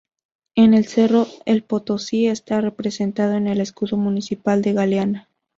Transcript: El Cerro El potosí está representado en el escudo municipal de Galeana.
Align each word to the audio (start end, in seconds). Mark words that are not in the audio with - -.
El 0.55 0.83
Cerro 0.87 1.27
El 1.45 1.61
potosí 1.63 2.25
está 2.25 2.59
representado 2.59 3.33
en 3.33 3.45
el 3.45 3.61
escudo 3.61 3.97
municipal 3.97 4.63
de 4.63 4.73
Galeana. 4.73 5.29